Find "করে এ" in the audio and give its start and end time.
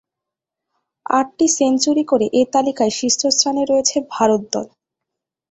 2.05-2.43